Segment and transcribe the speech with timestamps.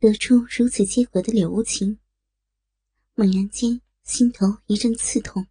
[0.00, 2.00] 得出如此结果的柳无情，
[3.14, 5.46] 猛然间心头一阵刺痛，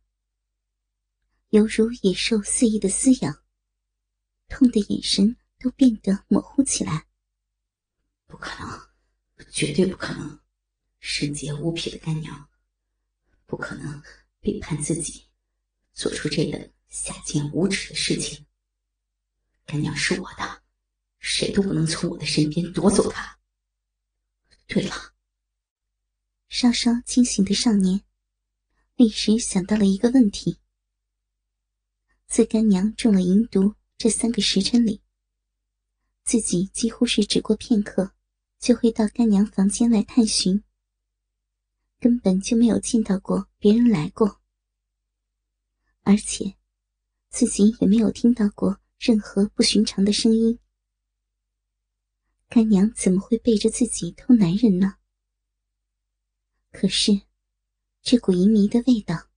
[1.49, 3.43] 犹如野兽肆意的撕咬，
[4.47, 7.05] 痛的眼神都变得模糊起来。
[8.25, 8.89] 不可能，
[9.51, 10.39] 绝对不可能！
[10.99, 12.49] 圣洁无匹的干娘，
[13.45, 14.01] 不可能
[14.39, 15.27] 背叛自己，
[15.93, 18.47] 做出这等下贱无耻的事情。
[19.67, 20.63] 干娘是我的，
[21.19, 23.38] 谁都不能从我的身边夺走她。
[24.69, 25.15] 对了，
[26.47, 28.03] 稍稍清醒的少年，
[28.95, 30.59] 立时想到了一个问题：
[32.27, 35.01] 自干娘中了银毒这三个时辰里，
[36.23, 38.13] 自己几乎是只过片刻，
[38.59, 40.63] 就会到干娘房间来探寻，
[41.99, 44.39] 根本就没有见到过别人来过，
[46.03, 46.57] 而且
[47.31, 50.59] 自己也没有听到过任何不寻常的声音。
[52.49, 54.95] 干娘怎么会背着自己偷男人呢？
[56.71, 57.21] 可是，
[58.01, 59.29] 这股淫迷的味道，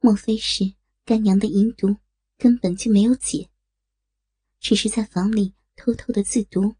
[0.00, 1.98] 莫非是干娘的淫毒
[2.36, 3.48] 根本就没有解，
[4.58, 6.74] 只是在房里偷偷的自毒，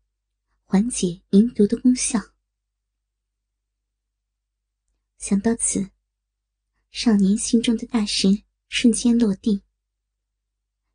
[0.65, 2.19] 缓解淫毒的功效？
[5.19, 5.91] 想到此，
[6.91, 9.63] 少年心中的大石瞬间落地，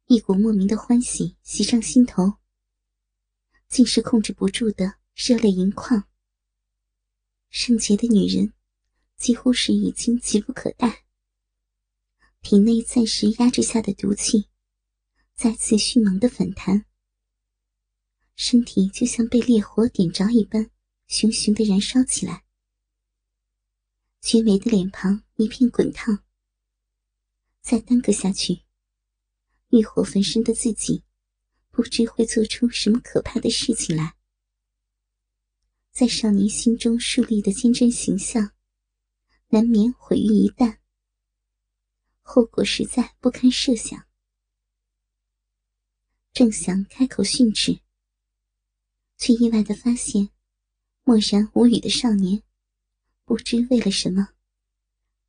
[0.07, 2.38] 一股莫名的欢喜袭上心头。
[3.69, 6.03] 竟是控制不住的热泪盈眶。
[7.49, 8.53] 圣洁的女人，
[9.15, 11.05] 几乎是已经急不可待。
[12.41, 14.49] 体内暂时压制下的毒气，
[15.35, 16.85] 再次迅猛的反弹，
[18.35, 20.71] 身体就像被烈火点着一般，
[21.07, 22.45] 熊熊的燃烧起来。
[24.21, 26.23] 绝美的脸庞一片滚烫。
[27.61, 28.63] 再耽搁下去，
[29.69, 31.03] 欲火焚身的自己。
[31.79, 34.17] 不知会做出什么可怕的事情来，
[35.91, 38.51] 在少年心中树立的坚贞形象，
[39.47, 40.79] 难免毁于一旦。
[42.19, 44.05] 后果实在不堪设想。
[46.33, 47.79] 正想开口训斥，
[49.15, 50.31] 却意外的发现，
[51.05, 52.43] 默然无语的少年，
[53.23, 54.27] 不知为了什么，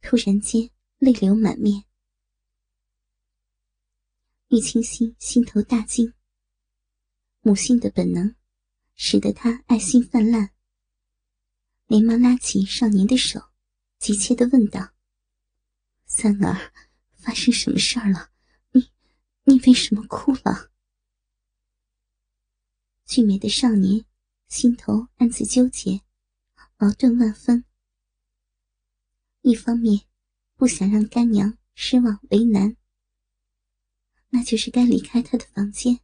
[0.01, 1.85] 突然间泪流满面。
[4.49, 6.13] 玉清心心头大惊。
[7.43, 8.35] 母性的本能，
[8.97, 10.51] 使得他爱心泛滥，
[11.87, 13.41] 连忙拉起少年的手，
[13.99, 14.93] 急切的问道
[16.05, 16.73] ：“三儿，
[17.15, 18.31] 发生什么事儿了？
[18.73, 18.91] 你，
[19.45, 20.71] 你为什么哭了？”
[23.07, 24.05] 俊美的少年
[24.47, 26.03] 心头暗自纠结，
[26.77, 27.65] 矛盾万分。
[29.41, 30.03] 一方面，
[30.57, 32.77] 不想让干娘失望为难，
[34.29, 36.01] 那就是该离开他的房间。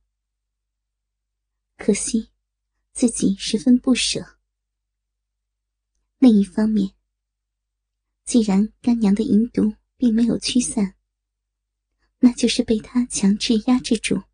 [1.76, 2.31] 可惜，
[2.92, 4.38] 自己十分不舍。
[6.19, 6.94] 另一方面，
[8.25, 10.97] 既然干娘的淫毒并没有驱散，
[12.20, 14.25] 那就是被他强制压制住，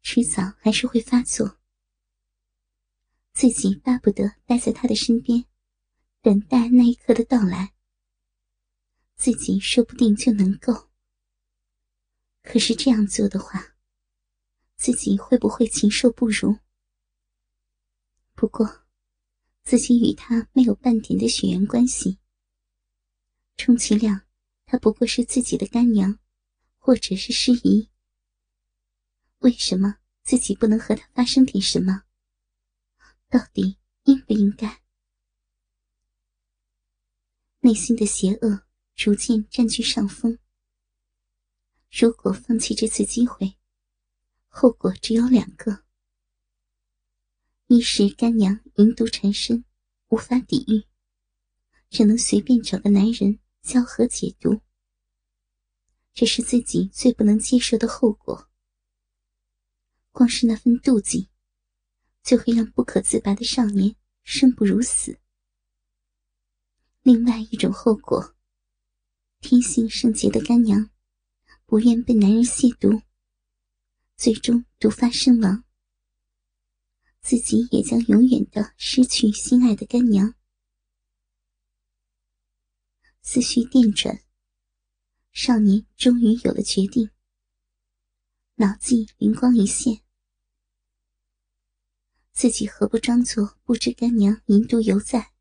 [0.00, 1.58] 迟早还是会发作。
[3.32, 5.44] 自己巴不得待在他的身边，
[6.20, 7.74] 等待那一刻的到来。
[9.16, 10.90] 自己说不定就能够。
[12.42, 13.71] 可是这样做的话，
[14.82, 16.58] 自己会不会禽兽不如？
[18.34, 18.84] 不过，
[19.62, 22.18] 自己与他没有半点的血缘关系，
[23.56, 24.22] 充其量
[24.66, 26.18] 他不过是自己的干娘，
[26.78, 27.90] 或者是师姨。
[29.38, 32.02] 为什么自己不能和他发生点什么？
[33.28, 34.82] 到底应不应该？
[37.60, 38.64] 内心的邪恶
[38.96, 40.40] 逐渐占据上风。
[41.88, 43.56] 如果放弃这次机会，
[44.54, 45.82] 后果只有两个：
[47.68, 49.64] 一是干娘淫毒缠身，
[50.08, 50.86] 无法抵御，
[51.88, 54.60] 只能随便找个男人交合解毒。
[56.12, 58.50] 这是自己最不能接受的后果。
[60.10, 61.30] 光是那份妒忌，
[62.22, 65.18] 就会让不可自拔的少年生不如死。
[67.00, 68.36] 另外一种后果，
[69.40, 70.90] 天性圣洁的干娘，
[71.64, 73.02] 不愿被男人亵渎。
[74.22, 75.64] 最终毒发身亡，
[77.22, 80.36] 自己也将永远的失去心爱的干娘。
[83.20, 84.22] 思绪电转，
[85.32, 87.10] 少年终于有了决定。
[88.54, 90.04] 脑际灵光一现，
[92.30, 95.32] 自己何不装作不知干娘淫毒犹在，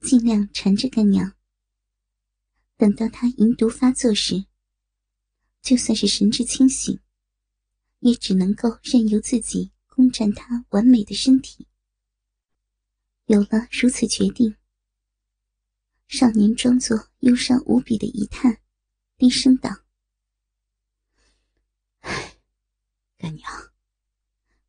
[0.00, 1.36] 尽量缠着干娘。
[2.78, 4.46] 等到她淫毒发作时，
[5.60, 6.98] 就算是神志清醒。
[8.00, 11.66] 也只能够任由自己攻占他完美的身体。
[13.26, 14.56] 有了如此决定，
[16.06, 18.60] 少年装作忧伤无比的一叹，
[19.16, 19.70] 低声道：“，
[23.18, 23.50] 干娘，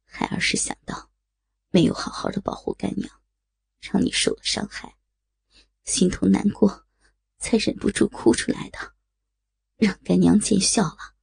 [0.05, 1.11] 孩儿是想到
[1.69, 3.21] 没有好好的保护干娘，
[3.79, 4.97] 让你受了伤害，
[5.83, 6.87] 心头难过，
[7.37, 8.95] 才忍不住哭出来的，
[9.75, 11.16] 让干娘见笑了。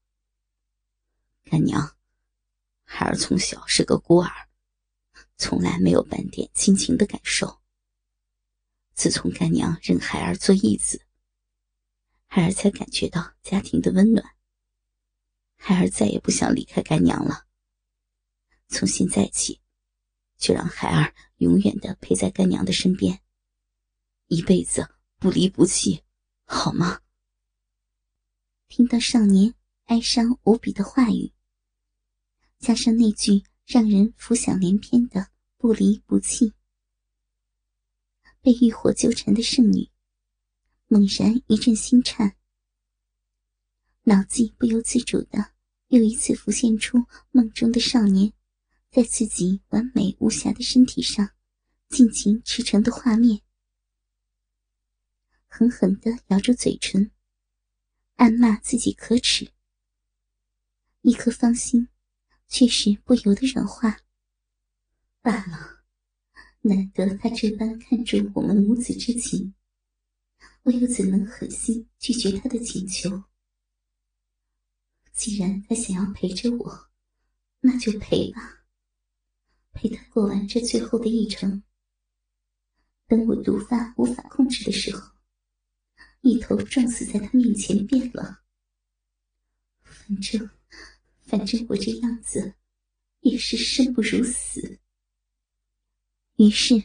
[1.45, 1.97] 干娘，
[2.85, 4.31] 孩儿从小是个孤儿。”
[5.37, 7.61] 从来没有半点亲情的感受。
[8.95, 11.05] 自从干娘认孩儿做义子，
[12.27, 14.25] 孩儿才感觉到家庭的温暖。
[15.57, 17.47] 孩儿再也不想离开干娘了。
[18.69, 19.61] 从现在起，
[20.39, 23.21] 就让孩儿永远的陪在干娘的身边，
[24.29, 24.89] 一辈子
[25.19, 26.05] 不离不弃，
[26.45, 27.01] 好吗？
[28.69, 29.53] 听到少年
[29.87, 31.34] 哀伤无比的话语，
[32.65, 33.45] 加上那句。
[33.67, 36.53] 让人浮想联翩的不离不弃，
[38.43, 39.89] 被欲火纠缠的圣女
[40.87, 42.37] 猛然一阵心颤，
[44.03, 45.55] 脑际不由自主的
[45.89, 48.35] 又一次浮现出梦中的少年
[48.91, 51.31] 在自己完美无瑕的身体上
[51.89, 53.41] 尽情驰骋的画面，
[55.47, 57.11] 狠狠的咬住嘴唇，
[58.17, 59.51] 暗骂自己可耻，
[61.01, 61.89] 一颗芳心。
[62.49, 63.99] 却是不由得软化。
[65.21, 65.85] 罢了，
[66.61, 69.55] 难得他这般看重我们母子之情，
[70.65, 73.25] 我又怎能狠心拒绝他的请求？
[75.13, 76.91] 既然他想要陪着我，
[77.61, 78.67] 那就陪吧，
[79.73, 81.63] 陪他过完这最后的一程。
[83.07, 85.13] 等我毒发无法控制的时候，
[86.21, 88.43] 一头撞死在他面前便了。
[89.83, 90.51] 反正。
[91.25, 92.55] 反正我这样子
[93.21, 94.79] 也是生不如死。
[96.37, 96.85] 于是，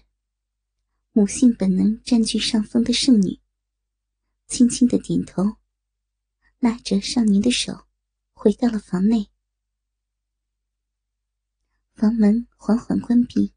[1.12, 3.40] 母性本能占据上风的圣女，
[4.48, 5.58] 轻轻的点头，
[6.60, 7.88] 拉着少年的手，
[8.34, 9.30] 回到了房内。
[11.94, 13.54] 房门缓缓关闭，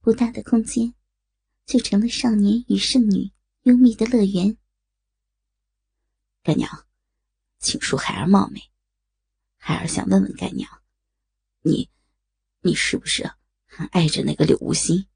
[0.00, 0.94] 不大的空间
[1.64, 3.32] 就成了少年与圣女
[3.62, 4.58] 幽密的乐园。
[6.42, 6.86] 干娘，
[7.58, 8.60] 请恕孩儿冒昧。
[9.68, 10.80] 孩儿想问问干娘，
[11.62, 11.90] 你，
[12.60, 13.28] 你是不是
[13.64, 15.08] 还爱着那个柳无心？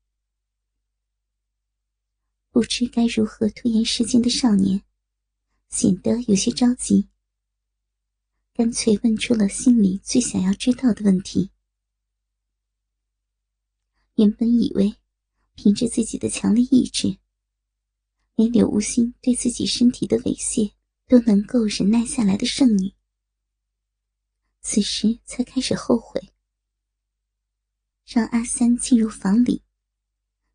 [2.51, 4.83] 不知该如何拖延时间的少年，
[5.69, 7.09] 显得有些着急，
[8.53, 11.53] 干脆问出了心里最想要知道的问题。
[14.17, 14.97] 原本以为，
[15.55, 17.21] 凭着自己的强力意志，
[18.35, 20.73] 连柳无心对自己身体的猥亵
[21.07, 22.93] 都能够忍耐下来的圣女。
[24.63, 26.33] 此时才开始后悔，
[28.05, 29.65] 让阿三进入房里，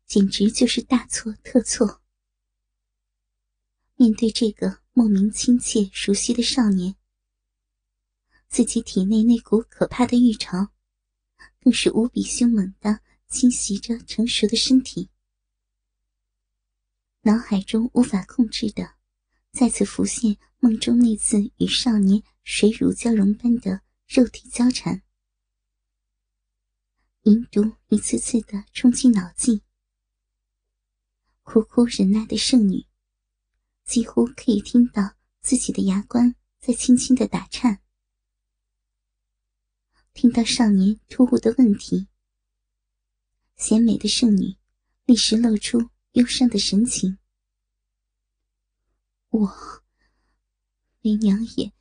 [0.06, 2.02] 简直就是大错特错。
[3.96, 6.94] 面对这个莫名亲切、熟悉的少年，
[8.48, 10.68] 自己体内那股可怕的欲潮，
[11.60, 15.10] 更是无比凶猛的侵袭着成熟的身体。
[17.22, 18.94] 脑海中无法控制的，
[19.50, 23.82] 再次浮现梦中那次与少年水乳交融般的。
[24.06, 25.02] 肉体交缠，
[27.22, 29.64] 淫毒一次次的冲击脑际，
[31.42, 32.86] 苦苦忍耐的圣女，
[33.84, 37.82] 几乎可以听到自己的牙关在轻轻的打颤。
[40.14, 42.06] 听到少年突兀的问题，
[43.56, 44.56] 贤美的圣女
[45.04, 47.18] 立时露出忧伤的神情。
[49.30, 49.82] 我，
[51.02, 51.72] 为娘也，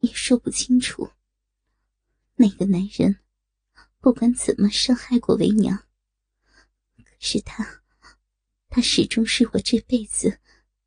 [0.00, 1.10] 也说不清楚。
[2.36, 3.18] 那个男人，
[3.98, 5.86] 不管怎么伤害过为娘，
[6.96, 7.82] 可是他，
[8.68, 10.38] 他始终是我这辈子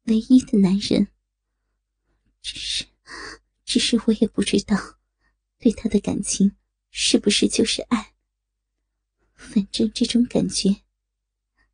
[0.03, 1.07] 唯一的男人。
[2.41, 2.85] 只是，
[3.65, 4.99] 只是我也不知道，
[5.57, 6.55] 对他的感情
[6.91, 8.13] 是不是就是爱。
[9.33, 10.83] 反正这种感觉，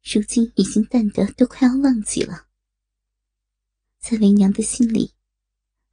[0.03, 2.47] 如今已经淡得都快要忘记了。
[3.99, 5.13] 在为娘的心里，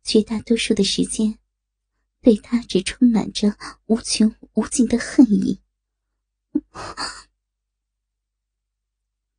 [0.04, 1.38] 绝大多数的时间。
[2.22, 5.60] 对他只充满着无穷无尽的恨意。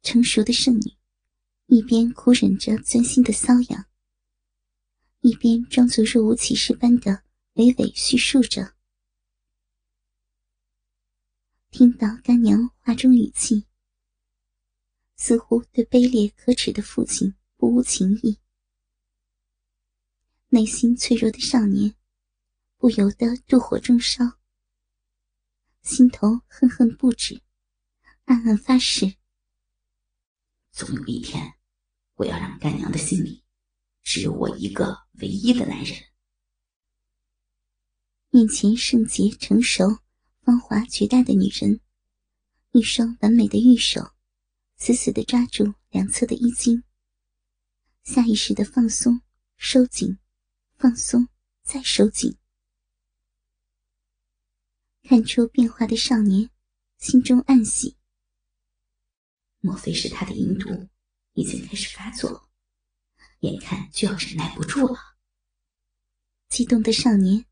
[0.02, 0.98] 成熟的圣女
[1.68, 3.86] 一边苦忍着钻心的瘙痒，
[5.22, 7.24] 一边装作若无其事般的
[7.54, 8.76] 娓娓叙述着。
[11.72, 13.66] 听到干娘话中语气，
[15.16, 18.40] 似乎对卑劣可耻的父亲不无情意，
[20.50, 21.96] 内心脆弱的少年。
[22.84, 24.26] 不由得妒火中烧，
[25.84, 27.42] 心头恨恨不止，
[28.26, 29.16] 暗暗发誓
[30.70, 31.54] 总有一天，
[32.16, 33.42] 我要让干娘的心里
[34.02, 35.98] 只有我一个唯一的男人。
[38.32, 40.00] 面前圣洁、成熟、
[40.42, 41.80] 芳华绝代的女人，
[42.74, 44.12] 一双完美的玉手，
[44.76, 46.84] 死死的抓住两侧的衣襟，
[48.04, 49.22] 下意识的放松、
[49.56, 50.18] 收紧、
[50.76, 51.30] 放松，
[51.64, 52.38] 再收紧。
[55.06, 56.50] 看出变化的少年，
[56.98, 57.98] 心中暗喜。
[59.60, 60.88] 莫非是他的阴毒
[61.34, 62.50] 已经开始发作，
[63.40, 64.98] 眼看就要忍耐不住了？
[66.48, 67.46] 激动的少年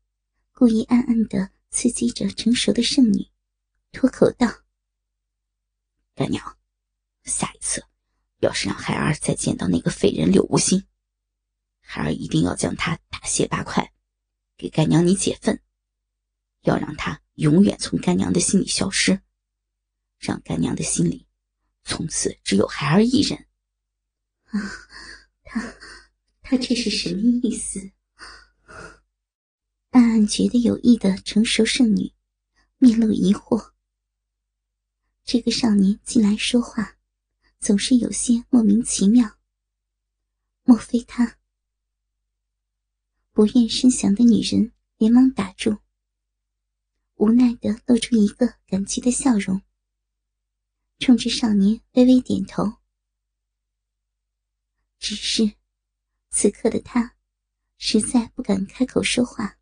[0.52, 3.28] 故意暗暗的刺激着成熟的圣女，
[3.92, 4.46] 脱口道
[6.16, 6.58] ：“干娘，
[7.24, 7.84] 下一次
[8.38, 10.86] 要是让孩儿再见到那个废人柳无心，
[11.80, 13.92] 孩儿一定要将他大卸八块，
[14.56, 15.62] 给干娘你解愤，
[16.62, 19.20] 要让他永远从干娘的心里消失，
[20.18, 21.26] 让干娘的心里……”
[21.84, 23.48] 从此只有孩儿一人。
[24.44, 24.60] 啊，
[25.42, 25.74] 他
[26.40, 27.90] 他这是什么意思？
[29.90, 32.12] 暗暗觉得有意的成熟圣女
[32.78, 33.72] 面露疑惑。
[35.24, 36.96] 这个少年进来说话，
[37.58, 39.38] 总是有些莫名其妙。
[40.62, 41.38] 莫非他？
[43.32, 45.78] 不愿声响的女人连忙打住，
[47.22, 49.62] 无奈的露出一个感激的笑容。
[50.98, 52.78] 冲着少年微微点头，
[54.98, 55.52] 只是
[56.30, 57.14] 此刻的他
[57.78, 59.56] 实在不敢开口说话。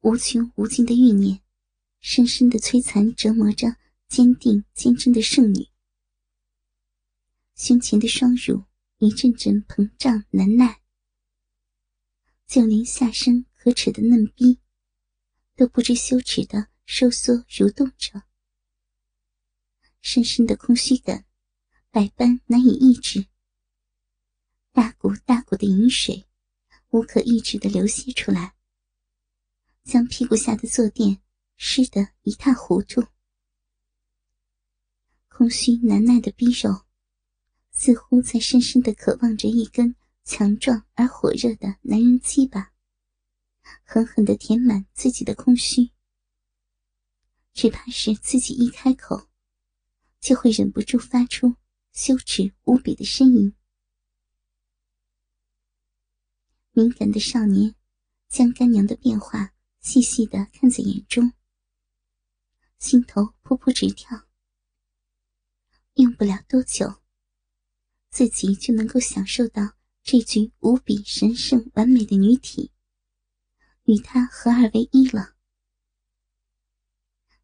[0.00, 1.40] 无穷无尽的欲念，
[2.00, 5.66] 深深的摧残折磨着坚定坚贞的圣女。
[7.54, 8.64] 胸前的双乳
[8.98, 10.82] 一阵阵膨胀难耐，
[12.46, 14.60] 就连下身可耻的嫩逼，
[15.56, 18.22] 都不知羞耻的收缩蠕动着。
[20.02, 21.24] 深深的空虚感，
[21.90, 23.26] 百般难以抑制。
[24.70, 26.28] 大股大股的饮水，
[26.90, 28.54] 无可抑制的流泻出来，
[29.82, 31.20] 将屁股下的坐垫
[31.56, 33.02] 湿得一塌糊涂。
[35.28, 36.84] 空虚难耐的逼肉，
[37.72, 42.72] 似乎在深深的渴望着一根强壮而火热的男人鸡巴，
[43.84, 45.90] 狠狠的填满自己的空虚。
[47.52, 49.28] 只怕是自己一开口。
[50.18, 51.54] 就会忍不住发出
[51.92, 53.54] 羞耻无比的呻吟。
[56.72, 57.76] 敏感的少年
[58.28, 61.32] 将干娘的变化细细的看在眼中，
[62.80, 64.26] 心头扑扑直跳。
[65.94, 67.02] 用不了多久，
[68.10, 72.72] 自己就能够享受到这具无比神圣完美的女体，
[73.86, 75.34] 与他合二为一了。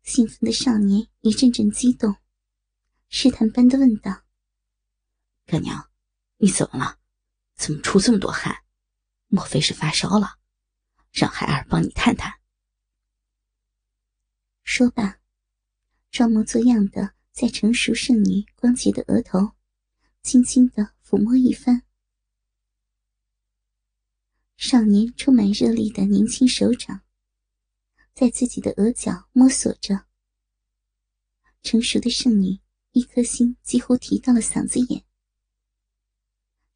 [0.03, 2.17] 兴奋的少年一阵阵激动。
[3.09, 4.23] 试探般的问道
[5.45, 5.91] ：“干娘，
[6.39, 6.99] 你怎么了？
[7.57, 8.65] 怎么出这么多汗？
[9.27, 10.39] 莫非是发烧了？
[11.13, 12.41] 让孩儿帮你探探。”
[14.65, 15.21] 说罢，
[16.11, 19.53] 装模作样的在成熟圣女光洁的额头
[20.23, 21.83] 轻轻的抚摸一番。
[24.65, 27.03] 少年充满热力的年轻手掌
[28.15, 30.07] 在自己的额角摸索着，
[31.65, 32.61] 成熟的圣女。
[32.93, 35.05] 一颗心几乎提到了嗓子眼。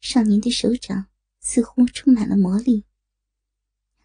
[0.01, 1.07] 少年的手掌
[1.39, 2.83] 似乎充满了魔力，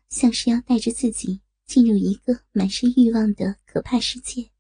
[0.09, 4.53] 像是要带着自己进入一个满是欲望的可怕世界。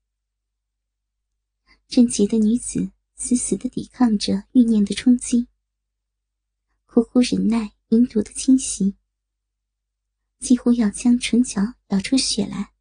[1.87, 5.47] 贞洁的女子死死的抵抗着欲念的冲击，
[6.87, 8.97] 苦苦忍耐淫毒的侵袭，
[10.43, 12.73] 几乎要将唇角咬出血来。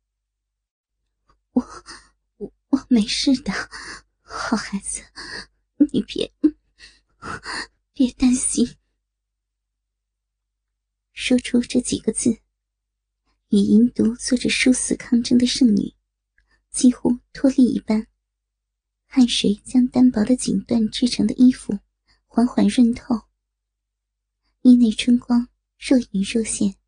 [1.52, 1.64] 我，
[2.38, 3.54] 我，我没事的。
[4.22, 5.04] 好孩子，
[5.92, 6.34] 你别
[7.94, 8.78] 别担心。
[11.14, 12.42] 说出这几个字，
[13.50, 15.94] 与淫毒做着殊死抗争的圣女，
[16.72, 18.08] 几乎脱力一般，
[19.06, 21.78] 汗水将单薄的锦缎制成的衣服
[22.26, 23.28] 缓缓润透，
[24.62, 26.81] 衣内春光若隐若现。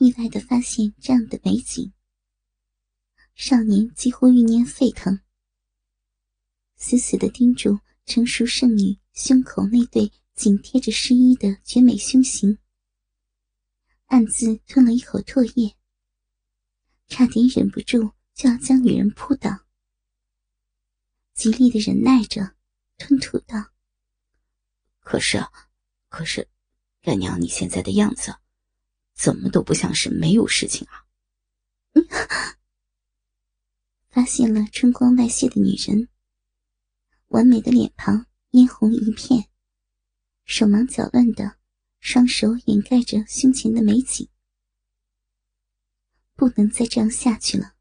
[0.00, 1.92] 意外的发现这样的美景。
[3.34, 5.20] 少年几乎欲念沸腾，
[6.76, 12.58] 死死的盯住成熟圣女胸口那对紧贴着湿衣的绝美胸型，
[14.06, 15.76] 暗自吞了一口唾液，
[17.06, 19.66] 差点忍不住就要将女人扑倒，
[21.34, 22.56] 极力的忍耐着，
[22.96, 23.72] 吞吐道
[25.04, 25.44] ：“可是，
[26.08, 26.48] 可是，
[27.02, 28.34] 干娘你现在的样子，
[29.20, 31.04] 怎么都不像是没有事情啊。”
[34.08, 36.08] 发现了春光外泄的女人，
[37.28, 39.50] 完美的脸庞嫣红一片，
[40.44, 41.58] 手忙脚乱的，
[42.00, 44.26] 双手掩盖着胸前的美景。
[46.34, 47.74] 不能再这样下去了。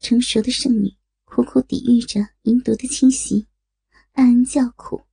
[0.00, 3.46] 成熟的圣女苦苦抵御着淫毒的侵袭，
[4.12, 5.06] 暗暗叫苦。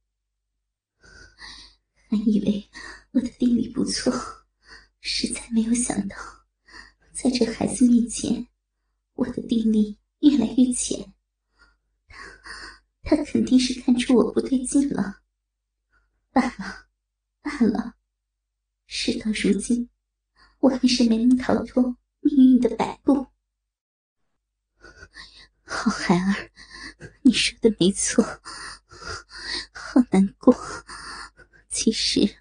[2.09, 2.69] 还以为
[3.11, 4.11] 我的定力不错，
[5.07, 6.17] 实在没有想到，
[7.13, 8.47] 在这孩子面前，
[9.13, 11.13] 我的定力越来越浅。
[13.03, 15.21] 他他肯定是看出我不对劲了。
[16.31, 16.87] 罢了，
[17.43, 17.97] 罢了，
[18.87, 19.87] 事到如今，
[20.59, 23.27] 我还是没能逃脱命运的摆布。
[25.61, 26.51] 好孩儿，
[27.21, 28.23] 你说的没错，
[29.71, 30.51] 好难过。
[31.69, 32.37] 其实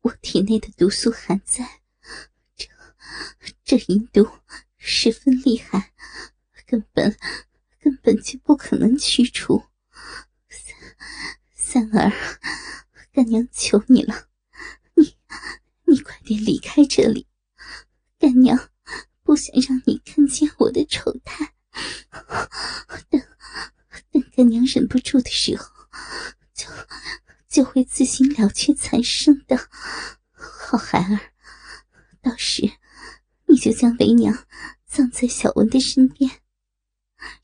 [0.00, 1.81] 我体内的毒素还在，
[3.40, 4.28] 这这阴毒
[4.76, 5.92] 十分厉害，
[6.66, 7.16] 根本
[7.80, 9.64] 根本就不可能驱除。
[11.54, 12.12] 三三儿，
[13.12, 14.28] 干娘求你了，
[14.94, 15.16] 你
[15.84, 17.26] 你快点离开这里，
[18.18, 18.70] 干娘
[19.22, 21.54] 不想让你看见我的丑态。
[23.10, 23.22] 等
[24.10, 25.70] 等，干娘忍不住的时候，
[26.54, 26.66] 就。
[27.48, 29.68] 就会自行了却残生的，
[30.32, 31.20] 好孩儿。
[32.22, 32.62] 到时
[33.52, 34.46] 你就将为娘
[34.86, 36.40] 葬在小文的身边，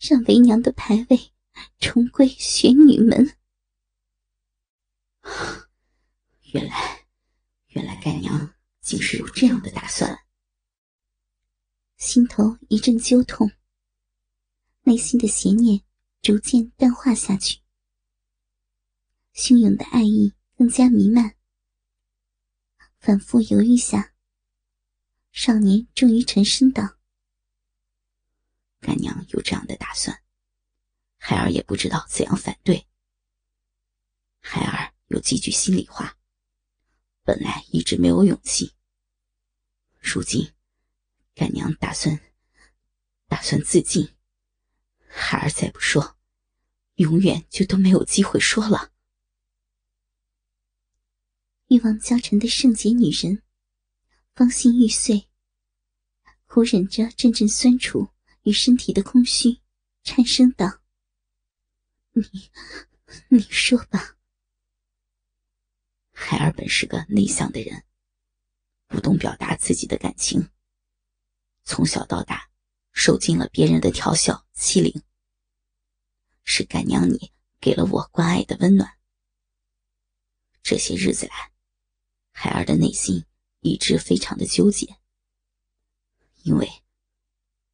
[0.01, 1.35] 让为娘的牌位
[1.79, 3.37] 重归玄女门。
[6.55, 7.07] 原来，
[7.67, 10.19] 原来干娘竟是有这样的打算。
[11.99, 13.53] 心头一阵揪痛，
[14.85, 15.83] 内心的邪念
[16.23, 17.61] 逐渐淡化下去。
[19.35, 21.37] 汹涌的爱意更加弥漫。
[22.99, 24.15] 反复犹豫下，
[25.33, 26.97] 少年终于沉声道
[28.81, 30.23] ：“干娘有这样的打算，
[31.17, 32.87] 孩儿也不知道怎样反对。
[34.41, 36.19] 孩儿有几句心里话，
[37.23, 38.75] 本来一直没有勇气。
[40.01, 40.53] 如今，
[41.35, 42.21] 干娘打算
[43.27, 44.17] 打算自尽，
[45.07, 46.17] 孩儿再不说，
[46.95, 48.93] 永远就都没有机会说了。”
[51.69, 53.43] 欲望交缠的圣洁女人，
[54.39, 55.29] 芳心欲碎，
[56.47, 58.09] 苦忍着阵阵酸楚
[58.43, 59.59] 与身体的空虚，
[60.05, 60.79] 颤声道
[62.15, 62.49] ：“你，
[63.31, 64.17] 你说吧。”
[66.15, 67.83] 孩儿本是个内向的人，
[68.87, 70.49] 不懂表达自己的感情。
[71.65, 72.49] 从小到大，
[72.93, 75.03] 受尽了别人的调笑欺凌，
[76.45, 78.99] 是干娘你给了我关爱的温暖。
[80.63, 81.51] 这些日子来。
[82.31, 83.25] 孩儿的内心
[83.61, 84.99] 一直非常的纠结，
[86.43, 86.69] 因为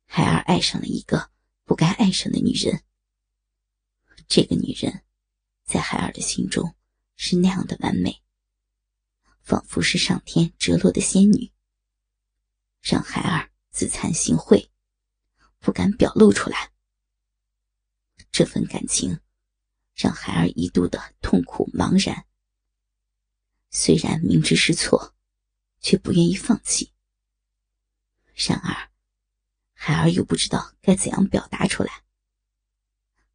[0.07, 1.31] 孩儿爱上了一个
[1.65, 2.83] 不该爱上的女人。
[4.27, 5.05] 这个女人，
[5.65, 6.75] 在孩儿的心中
[7.17, 8.23] 是那样的完美，
[9.43, 11.53] 仿佛是上天折落的仙女，
[12.81, 14.69] 让孩儿自惭形秽，
[15.59, 16.73] 不敢表露出来。
[18.33, 19.21] 这份感情，
[19.95, 22.27] 让孩儿一度的痛苦茫然。
[23.71, 25.14] 虽然明知是错，
[25.85, 26.95] 却不愿意放弃。
[28.35, 28.91] 然而，
[29.75, 32.05] 孩儿又不知道该怎样表达出来，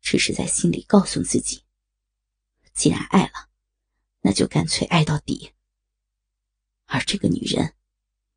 [0.02, 1.64] 只是在心里告诉自己：
[2.74, 3.50] 既然爱了，
[4.22, 5.52] 那就干脆爱到底。
[6.88, 7.76] 而这个女人，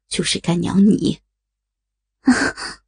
[0.08, 1.22] 就是干娘你。
[2.20, 2.32] 啊！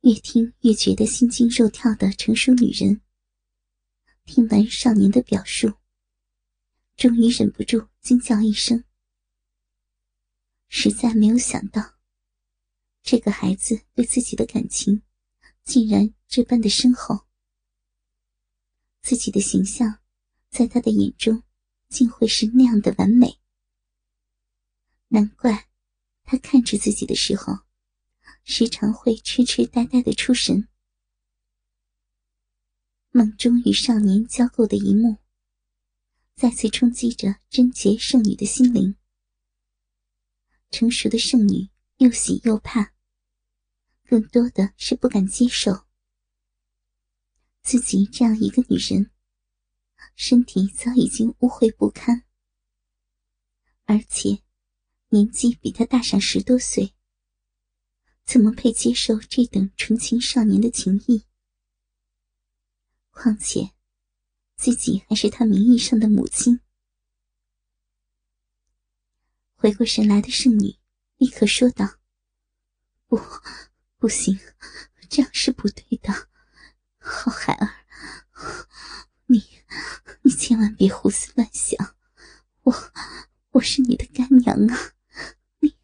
[0.00, 3.02] 越听越觉得心惊肉跳的成熟女人，
[4.24, 5.74] 听完少年的表述。
[6.96, 8.82] 终于忍不住惊叫一声，
[10.68, 11.98] 实在没有想到，
[13.02, 15.02] 这个孩子对自己的感情
[15.64, 17.26] 竟然这般的深厚。
[19.00, 20.00] 自己的形象，
[20.50, 21.42] 在他的眼中，
[21.88, 23.38] 竟会是那样的完美。
[25.08, 25.68] 难怪
[26.24, 27.60] 他看着自己的时候，
[28.44, 30.68] 时常会痴痴呆呆的出神。
[33.10, 35.16] 梦中与少年交媾的一幕。
[36.34, 38.97] 再次冲击着贞洁圣女的心灵。
[40.70, 42.94] 成熟的圣女又喜又怕，
[44.04, 45.86] 更多的是不敢接受
[47.62, 49.10] 自己这样一个女人，
[50.14, 52.24] 身体早已经污秽不堪，
[53.84, 54.42] 而且
[55.08, 56.94] 年纪比她大上十多岁，
[58.24, 61.24] 怎么配接受这等纯情少年的情谊？
[63.10, 63.72] 况且。
[64.60, 66.58] 自己还是他名义上的母亲。
[69.60, 70.78] 回过神来的圣女
[71.16, 71.98] 立刻说道
[73.08, 73.20] ：“不，
[73.96, 74.38] 不行，
[75.10, 76.12] 这样是不对的。
[77.00, 77.84] 好孩儿，
[79.26, 79.42] 你
[80.22, 81.96] 你千万别胡思乱想，
[82.62, 82.72] 我
[83.50, 84.92] 我是你的干娘啊！
[85.58, 85.76] 你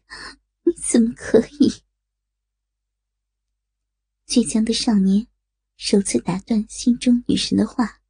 [0.63, 1.83] 你怎么可以？
[4.25, 5.27] 倔强的少年
[5.75, 8.01] 首次打断心中女神的话，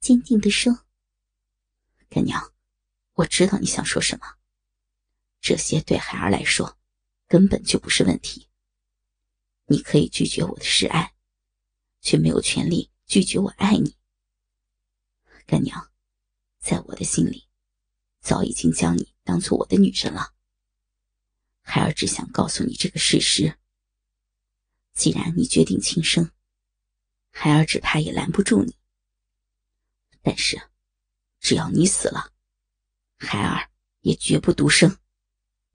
[0.00, 0.84] 坚定的说
[2.10, 2.52] ：“干娘，
[3.14, 4.36] 我知道你想说什么。
[5.42, 6.78] 这些对孩儿来说，
[7.26, 8.48] 根本就不是问题。
[9.66, 11.14] 你可以拒绝我的示爱，
[12.00, 13.96] 却没有权利拒绝我爱你。
[15.44, 15.90] 干娘，
[16.60, 17.48] 在我的心里，
[18.20, 20.32] 早已经将你当做我的女人了。
[21.60, 23.58] 孩儿只想告诉你这个事实。
[24.94, 26.30] 既然你决定轻生，
[27.32, 28.76] 孩儿只怕也拦不住你。
[30.22, 30.70] 但是，
[31.40, 32.32] 只要你死了，
[33.18, 33.68] 孩儿
[34.02, 34.96] 也绝不独生。